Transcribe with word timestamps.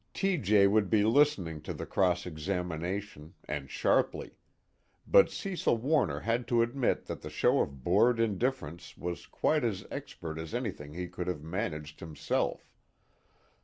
T.J. 0.15 0.65
would 0.65 0.89
be 0.89 1.03
listening 1.03 1.61
to 1.61 1.75
the 1.75 1.85
cross 1.85 2.25
examination, 2.25 3.35
and 3.47 3.69
sharply; 3.69 4.31
but 5.05 5.29
Cecil 5.29 5.77
Warner 5.77 6.21
had 6.21 6.47
to 6.47 6.63
admit 6.63 7.05
that 7.05 7.21
the 7.21 7.29
show 7.29 7.59
of 7.59 7.83
bored 7.83 8.19
indifference 8.19 8.97
was 8.97 9.27
quite 9.27 9.63
as 9.63 9.85
expert 9.91 10.39
as 10.39 10.55
anything 10.55 10.95
he 10.95 11.07
could 11.07 11.27
have 11.27 11.43
managed 11.43 11.99
himself. 11.99 12.73